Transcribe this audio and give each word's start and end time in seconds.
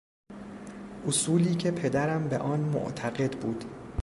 اصولی 1.07 1.55
که 1.55 1.71
پدرم 1.71 2.27
به 2.27 2.37
آن 2.37 2.59
معتقد 2.59 3.31
بود 3.39 3.65